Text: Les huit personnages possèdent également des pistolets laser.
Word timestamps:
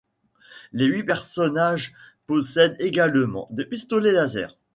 Les 0.71 0.85
huit 0.87 1.03
personnages 1.03 1.93
possèdent 2.25 2.77
également 2.79 3.47
des 3.51 3.65
pistolets 3.65 4.11
laser. 4.13 4.57